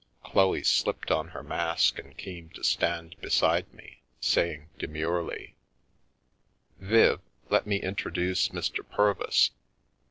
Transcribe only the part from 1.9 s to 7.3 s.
and came to stand beside me, saying demurely:" Viv,